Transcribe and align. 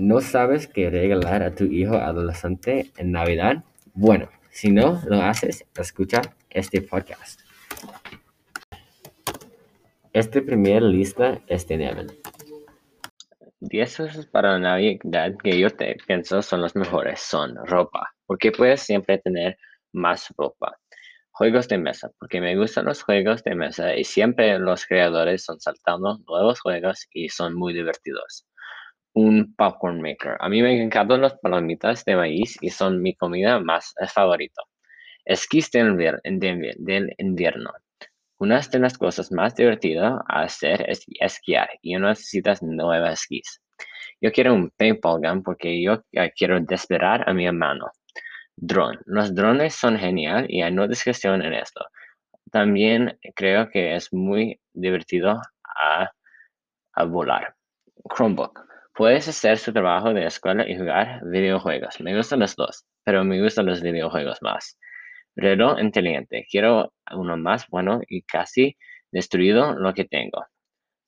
¿No 0.00 0.22
sabes 0.22 0.66
qué 0.66 0.88
regalar 0.88 1.42
a 1.42 1.54
tu 1.54 1.64
hijo 1.64 1.94
adolescente 1.94 2.90
en 2.96 3.12
Navidad? 3.12 3.62
Bueno, 3.92 4.30
si 4.48 4.70
no 4.70 4.98
lo 5.06 5.20
haces, 5.20 5.66
escucha 5.78 6.22
este 6.48 6.80
podcast. 6.80 7.42
Esta 10.14 10.40
primera 10.40 10.80
lista 10.80 11.42
es 11.46 11.68
de 11.68 11.76
Nevin. 11.76 12.06
10 13.60 13.96
cosas 13.98 14.24
para 14.24 14.58
Navidad 14.58 15.34
que 15.44 15.58
yo 15.58 15.68
te 15.68 15.98
pienso 16.06 16.40
son 16.40 16.62
las 16.62 16.74
mejores. 16.74 17.20
Son 17.20 17.54
ropa, 17.66 18.14
porque 18.24 18.52
puedes 18.52 18.80
siempre 18.80 19.18
tener 19.18 19.58
más 19.92 20.32
ropa. 20.38 20.78
Juegos 21.30 21.68
de 21.68 21.76
mesa, 21.76 22.10
porque 22.18 22.40
me 22.40 22.56
gustan 22.56 22.86
los 22.86 23.02
juegos 23.02 23.44
de 23.44 23.54
mesa 23.54 23.94
y 23.94 24.04
siempre 24.04 24.58
los 24.58 24.86
creadores 24.86 25.44
son 25.44 25.60
saltando 25.60 26.20
nuevos 26.26 26.58
juegos 26.60 27.06
y 27.12 27.28
son 27.28 27.54
muy 27.54 27.74
divertidos. 27.74 28.46
Un 29.14 29.54
popcorn 29.56 30.00
maker. 30.00 30.36
A 30.38 30.48
mí 30.48 30.62
me 30.62 30.80
encantan 30.80 31.22
las 31.22 31.34
palomitas 31.38 32.04
de 32.04 32.16
maíz 32.16 32.56
y 32.60 32.70
son 32.70 33.02
mi 33.02 33.14
comida 33.16 33.58
más 33.58 33.94
favorita. 34.12 34.62
Esquís 35.24 35.70
del, 35.70 37.14
invierno. 37.18 37.70
Una 38.38 38.60
de 38.60 38.78
las 38.78 38.96
cosas 38.96 39.32
más 39.32 39.54
divertidas 39.54 40.14
a 40.28 40.42
hacer 40.42 40.88
es 40.88 41.04
esquiar 41.20 41.68
y 41.82 41.94
no 41.94 42.08
necesitas 42.08 42.62
nuevas 42.62 43.20
esquís. 43.20 43.60
Yo 44.20 44.32
quiero 44.32 44.54
un 44.54 44.70
paintball 44.70 45.20
gun 45.20 45.42
porque 45.42 45.82
yo 45.82 46.02
quiero 46.36 46.60
despegar 46.60 47.28
a 47.28 47.34
mi 47.34 47.46
hermano. 47.46 47.90
Drone. 48.56 48.98
Los 49.06 49.34
drones 49.34 49.74
son 49.74 49.98
genial 49.98 50.46
y 50.48 50.62
hay 50.62 50.72
no 50.72 50.86
discusión 50.86 51.42
en 51.42 51.54
esto. 51.54 51.84
También 52.50 53.18
creo 53.34 53.70
que 53.70 53.94
es 53.94 54.12
muy 54.12 54.60
divertido 54.72 55.40
a, 55.64 56.10
a 56.94 57.04
volar. 57.04 57.54
Chromebook. 58.14 58.69
Puedes 59.00 59.26
hacer 59.28 59.56
su 59.56 59.72
trabajo 59.72 60.12
de 60.12 60.26
escuela 60.26 60.68
y 60.68 60.76
jugar 60.76 61.22
videojuegos. 61.24 61.98
Me 62.02 62.14
gustan 62.14 62.40
los 62.40 62.54
dos, 62.54 62.84
pero 63.02 63.24
me 63.24 63.42
gustan 63.42 63.64
los 63.64 63.80
videojuegos 63.80 64.42
más. 64.42 64.78
Reloj 65.36 65.80
inteligente. 65.80 66.46
Quiero 66.50 66.92
uno 67.10 67.38
más 67.38 67.66
bueno 67.68 68.02
y 68.06 68.20
casi 68.20 68.76
destruido 69.10 69.72
lo 69.72 69.94
que 69.94 70.04
tengo. 70.04 70.44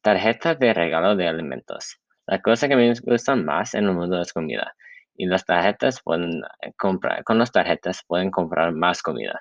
Tarjeta 0.00 0.55
de 0.55 0.72
regalo 0.72 1.17
de 1.17 1.28
alimentos. 1.28 1.98
La 2.27 2.41
cosa 2.41 2.67
que 2.67 2.77
me 2.77 2.94
gusta 2.98 3.36
más 3.36 3.75
en 3.75 3.84
el 3.84 3.92
mundo 3.92 4.22
es 4.22 4.33
comida. 4.33 4.74
Y 5.14 5.27
las 5.27 5.45
tarjetas 5.45 6.00
pueden 6.02 6.41
comprar, 6.78 7.22
con 7.24 7.39
las 7.39 7.52
tarjetas 7.52 8.05
pueden 8.08 8.30
comprar 8.30 8.72
más 8.72 9.02
comida. 9.02 9.39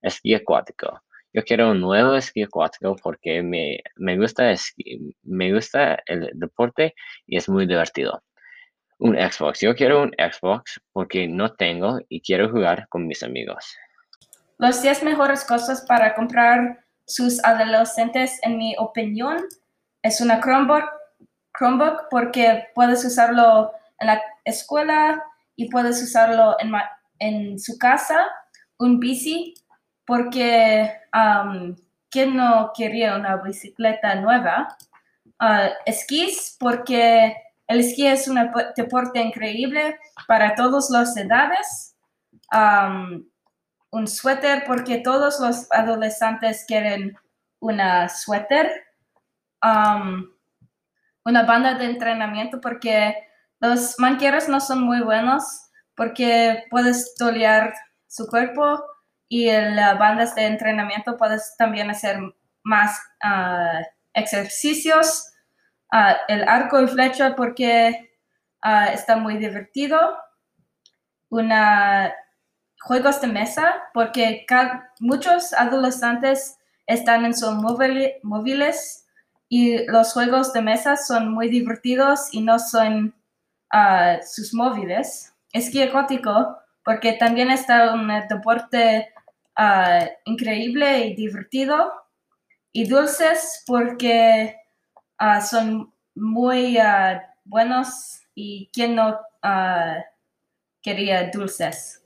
Esquí 0.00 0.32
acuático. 0.32 1.02
Yo 1.32 1.42
quiero 1.44 1.70
un 1.70 1.80
nuevo 1.80 2.14
esquí 2.14 2.42
acuático 2.42 2.96
porque 3.02 3.42
me, 3.42 3.80
me 3.96 4.18
gusta 4.18 4.52
me 5.22 5.52
gusta 5.52 5.98
el 6.06 6.30
deporte 6.34 6.94
y 7.26 7.36
es 7.36 7.48
muy 7.48 7.66
divertido. 7.66 8.22
Un 8.98 9.16
Xbox. 9.16 9.60
Yo 9.60 9.74
quiero 9.74 10.02
un 10.02 10.12
Xbox 10.18 10.80
porque 10.92 11.26
no 11.26 11.54
tengo 11.54 11.98
y 12.08 12.20
quiero 12.20 12.50
jugar 12.50 12.86
con 12.88 13.06
mis 13.06 13.22
amigos. 13.22 13.76
Las 14.58 14.82
10 14.82 15.02
mejores 15.02 15.44
cosas 15.44 15.84
para 15.88 16.14
comprar 16.14 16.84
sus 17.06 17.42
adolescentes, 17.44 18.38
en 18.42 18.58
mi 18.58 18.74
opinión, 18.78 19.38
es 20.02 20.20
una 20.20 20.40
Chromebook, 20.40 20.84
Chromebook 21.58 22.08
porque 22.10 22.68
puedes 22.74 23.04
usarlo 23.04 23.72
en 23.98 24.06
la 24.08 24.22
escuela 24.44 25.22
y 25.56 25.68
puedes 25.70 26.02
usarlo 26.02 26.56
en, 26.60 26.72
en 27.18 27.58
su 27.58 27.76
casa. 27.78 28.26
Un 28.78 29.00
bici 29.00 29.54
porque 30.12 30.92
um, 31.14 31.74
¿quién 32.10 32.36
no 32.36 32.70
quería 32.76 33.16
una 33.16 33.38
bicicleta 33.38 34.14
nueva? 34.16 34.76
Uh, 35.40 35.72
esquís 35.86 36.54
porque 36.60 37.34
el 37.66 37.80
esquí 37.80 38.06
es 38.06 38.28
un 38.28 38.38
deporte 38.76 39.22
increíble 39.22 39.98
para 40.28 40.54
todas 40.54 40.90
las 40.90 41.16
edades. 41.16 41.96
Um, 42.52 43.24
un 43.90 44.06
suéter 44.06 44.64
porque 44.66 44.98
todos 44.98 45.40
los 45.40 45.66
adolescentes 45.72 46.66
quieren 46.68 47.16
una 47.60 48.10
suéter. 48.10 48.70
Um, 49.62 50.26
una 51.24 51.44
banda 51.44 51.72
de 51.72 51.86
entrenamiento 51.86 52.60
porque 52.60 53.16
los 53.60 53.98
manqueros 53.98 54.46
no 54.46 54.60
son 54.60 54.82
muy 54.82 55.00
buenos 55.00 55.70
porque 55.96 56.64
puedes 56.68 57.14
tolear 57.14 57.72
su 58.08 58.26
cuerpo 58.26 58.91
y 59.32 59.50
las 59.50 59.98
bandas 59.98 60.34
de 60.34 60.44
entrenamiento 60.44 61.16
puedes 61.16 61.56
también 61.56 61.88
hacer 61.88 62.18
más 62.64 63.00
uh, 63.24 63.82
ejercicios. 64.12 65.32
Uh, 65.90 66.12
el 66.28 66.46
arco 66.46 66.82
y 66.82 66.86
flecha 66.86 67.34
porque 67.34 68.12
uh, 68.62 68.92
está 68.92 69.16
muy 69.16 69.38
divertido. 69.38 69.98
Una 71.30 72.12
juegos 72.82 73.22
de 73.22 73.28
mesa 73.28 73.82
porque 73.94 74.44
muchos 75.00 75.54
adolescentes 75.54 76.58
están 76.86 77.24
en 77.24 77.34
sus 77.34 77.54
móviles 77.54 79.06
y 79.48 79.86
los 79.86 80.12
juegos 80.12 80.52
de 80.52 80.60
mesa 80.60 80.98
son 80.98 81.32
muy 81.32 81.48
divertidos 81.48 82.28
y 82.34 82.42
no 82.42 82.58
son 82.58 83.14
sus 84.26 84.52
móviles. 84.52 85.32
Esquí 85.54 85.80
acuático 85.80 86.58
porque 86.84 87.14
también 87.14 87.50
está 87.50 87.94
un 87.94 88.08
deporte 88.28 89.08
uh, 89.58 90.06
increíble 90.24 91.06
y 91.06 91.14
divertido. 91.14 91.92
Y 92.72 92.88
dulces 92.88 93.62
porque 93.66 94.56
uh, 95.20 95.40
son 95.42 95.92
muy 96.14 96.78
buenos 97.44 98.20
y 98.34 98.70
quien 98.72 98.94
no 98.94 99.18
quería 100.80 101.30
dulces. 101.30 102.02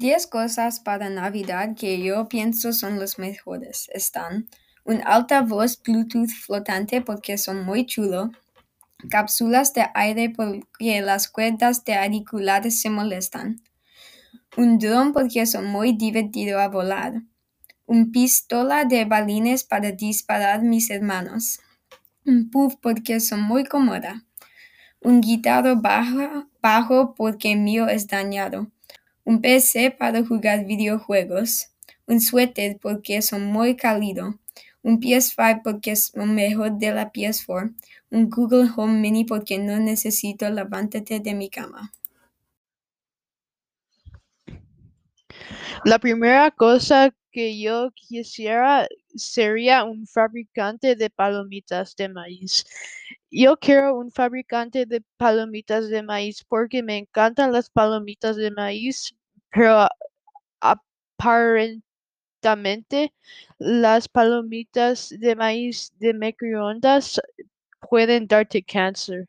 10 0.00 0.26
cosas 0.28 0.80
para 0.80 1.10
Navidad 1.10 1.76
que 1.76 2.02
yo 2.02 2.26
pienso 2.26 2.72
son 2.72 2.98
las 2.98 3.18
mejores. 3.18 3.90
Están 3.92 4.48
un 4.84 5.02
altavoz 5.04 5.78
Bluetooth 5.82 6.30
flotante 6.30 7.02
porque 7.02 7.36
son 7.36 7.66
muy 7.66 7.84
chulo, 7.84 8.30
cápsulas 9.10 9.74
de 9.74 9.84
aire 9.92 10.30
porque 10.30 11.02
las 11.02 11.28
cuerdas 11.28 11.84
de 11.84 11.96
auriculares 11.96 12.80
se 12.80 12.88
molestan, 12.88 13.60
un 14.56 14.78
dron 14.78 15.12
porque 15.12 15.46
son 15.46 15.66
muy 15.66 15.92
divertido 15.92 16.58
a 16.58 16.68
volar, 16.68 17.22
un 17.86 18.10
pistola 18.10 18.84
de 18.84 19.04
balines 19.04 19.64
para 19.64 19.92
disparar 19.92 20.62
mis 20.62 20.90
hermanos, 20.90 21.60
un 22.26 22.50
puff 22.50 22.74
porque 22.80 23.20
son 23.20 23.42
muy 23.42 23.64
cómoda, 23.64 24.24
un 25.00 25.20
guitarro 25.20 25.76
bajo, 25.76 26.48
bajo 26.60 27.14
porque 27.14 27.56
mío 27.56 27.88
es 27.88 28.06
dañado, 28.06 28.70
un 29.24 29.40
PC 29.40 29.92
para 29.92 30.24
jugar 30.24 30.66
videojuegos, 30.66 31.68
un 32.06 32.20
suéter 32.20 32.78
porque 32.80 33.22
son 33.22 33.44
muy 33.44 33.76
cálido, 33.76 34.38
un 34.82 35.00
PS5 35.00 35.62
porque 35.62 35.92
es 35.92 36.14
mejor 36.16 36.78
de 36.78 36.92
la 36.92 37.12
PS4, 37.12 37.74
un 38.10 38.30
Google 38.30 38.68
Home 38.76 38.98
Mini 38.98 39.24
porque 39.24 39.58
no 39.58 39.78
necesito 39.78 40.50
levantarte 40.50 41.20
de 41.20 41.34
mi 41.34 41.48
cama. 41.48 41.92
La 45.84 45.98
primera 45.98 46.50
cosa 46.50 47.14
que 47.32 47.58
yo 47.58 47.90
quisiera 47.94 48.86
sería 49.14 49.84
un 49.84 50.06
fabricante 50.06 50.94
de 50.94 51.08
palomitas 51.08 51.96
de 51.96 52.08
maíz. 52.10 52.66
Yo 53.30 53.56
quiero 53.56 53.96
un 53.96 54.10
fabricante 54.10 54.84
de 54.84 55.02
palomitas 55.16 55.88
de 55.88 56.02
maíz 56.02 56.44
porque 56.44 56.82
me 56.82 56.98
encantan 56.98 57.52
las 57.52 57.70
palomitas 57.70 58.36
de 58.36 58.50
maíz, 58.50 59.14
pero 59.50 59.86
aparentemente 60.60 63.14
las 63.58 64.08
palomitas 64.08 65.10
de 65.18 65.36
maíz 65.36 65.92
de 65.98 66.14
microondas 66.14 67.20
pueden 67.88 68.26
darte 68.26 68.62
cáncer. 68.62 69.28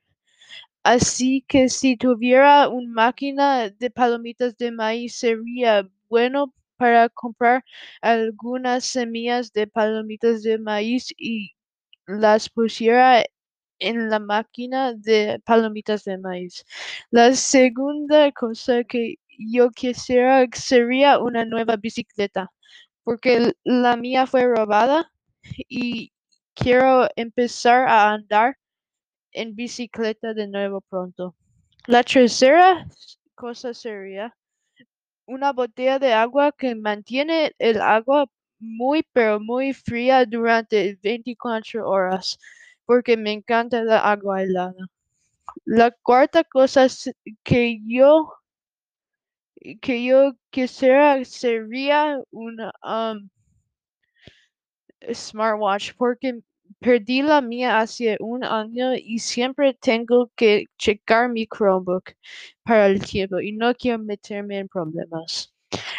Así 0.83 1.45
que 1.47 1.69
si 1.69 1.95
tuviera 1.95 2.67
una 2.69 2.91
máquina 2.91 3.69
de 3.69 3.89
palomitas 3.89 4.57
de 4.57 4.71
maíz 4.71 5.15
sería 5.15 5.87
bueno 6.11 6.53
para 6.77 7.09
comprar 7.09 7.63
algunas 8.01 8.85
semillas 8.85 9.53
de 9.53 9.67
palomitas 9.67 10.43
de 10.43 10.57
maíz 10.59 11.07
y 11.17 11.53
las 12.07 12.49
pusiera 12.49 13.23
en 13.79 14.09
la 14.09 14.19
máquina 14.19 14.93
de 14.93 15.41
palomitas 15.45 16.03
de 16.03 16.17
maíz. 16.17 16.65
La 17.11 17.33
segunda 17.33 18.31
cosa 18.33 18.83
que 18.83 19.15
yo 19.39 19.71
quisiera 19.71 20.45
sería 20.53 21.17
una 21.19 21.45
nueva 21.45 21.77
bicicleta, 21.77 22.51
porque 23.03 23.53
la 23.63 23.95
mía 23.95 24.27
fue 24.27 24.45
robada 24.45 25.11
y 25.69 26.11
quiero 26.55 27.07
empezar 27.15 27.87
a 27.87 28.11
andar 28.13 28.57
en 29.33 29.55
bicicleta 29.55 30.33
de 30.33 30.47
nuevo 30.47 30.81
pronto. 30.81 31.35
La 31.87 32.03
tercera 32.03 32.85
cosa 33.35 33.73
sería 33.73 34.35
una 35.25 35.51
botella 35.53 35.99
de 35.99 36.13
agua 36.13 36.51
que 36.51 36.75
mantiene 36.75 37.53
el 37.59 37.81
agua 37.81 38.27
muy 38.59 39.03
pero 39.13 39.39
muy 39.39 39.73
fría 39.73 40.25
durante 40.25 40.97
24 41.01 41.87
horas 41.89 42.37
porque 42.85 43.17
me 43.17 43.31
encanta 43.31 43.79
el 43.79 43.91
agua 43.91 44.43
helada. 44.43 44.87
La 45.65 45.91
cuarta 45.91 46.43
cosa 46.43 46.87
que 47.43 47.79
yo 47.87 48.33
que 49.81 50.03
yo 50.03 50.33
quisiera 50.49 51.23
sería 51.25 52.19
una 52.31 52.71
um, 52.83 53.29
smartwatch 55.13 55.93
porque 55.97 56.41
perdí 56.81 57.21
la 57.21 57.41
mía 57.41 57.79
hace 57.79 58.17
un 58.19 58.43
año 58.43 58.93
y 58.95 59.19
siempre 59.19 59.73
tengo 59.75 60.31
que 60.35 60.65
checar 60.77 61.29
mi 61.29 61.45
Chromebook 61.47 62.13
para 62.63 62.87
el 62.87 62.99
tiempo 63.05 63.39
y 63.39 63.51
no 63.53 63.73
quiero 63.75 63.99
meterme 63.99 64.59
en 64.59 64.67
problemas. 64.67 65.53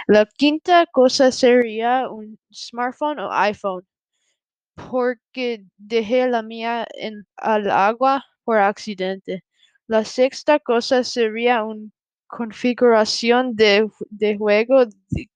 La 0.08 0.26
quinta 0.26 0.87
cosa 0.87 1.31
sería 1.32 2.08
un 2.11 2.38
smartphone 2.52 3.20
o 3.20 3.31
iPhone 3.32 3.87
porque 4.75 5.64
dejé 5.79 6.29
la 6.29 6.43
mía 6.43 6.87
en 6.94 7.26
al 7.37 7.70
agua 7.70 8.25
por 8.44 8.58
accidente. 8.58 9.44
La 9.87 10.05
sexta 10.05 10.58
cosa 10.58 11.05
sería 11.05 11.64
una 11.64 11.90
configuración 12.26 13.55
de, 13.56 13.88
de 14.11 14.37
juego 14.38 14.84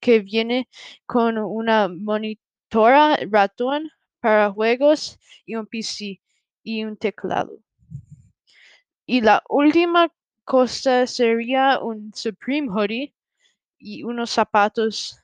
que 0.00 0.20
viene 0.20 0.68
con 1.06 1.38
una 1.38 1.88
monitora 1.88 3.18
ratón 3.30 3.90
para 4.26 4.50
juegos 4.50 5.20
y 5.44 5.54
un 5.54 5.66
PC 5.66 6.20
y 6.64 6.82
un 6.82 6.96
teclado. 6.96 7.60
Y 9.06 9.20
la 9.20 9.40
última 9.48 10.10
cosa 10.42 11.06
sería 11.06 11.78
un 11.78 12.12
Supreme 12.12 12.68
hoodie 12.68 13.14
y 13.78 14.02
unos 14.02 14.30
zapatos 14.30 15.22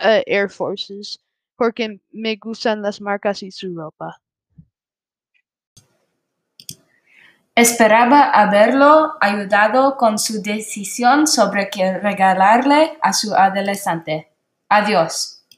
eh, 0.00 0.24
Air 0.26 0.50
Forces 0.50 1.20
porque 1.54 2.00
me 2.10 2.34
gustan 2.34 2.82
las 2.82 3.00
marcas 3.00 3.44
y 3.44 3.52
su 3.52 3.72
ropa. 3.72 4.20
Esperaba 7.54 8.30
haberlo 8.32 9.14
ayudado 9.20 9.96
con 9.96 10.18
su 10.18 10.42
decisión 10.42 11.28
sobre 11.28 11.70
qué 11.70 11.98
regalarle 11.98 12.98
a 13.00 13.12
su 13.12 13.32
adolescente. 13.32 14.32
Adiós. 14.68 15.35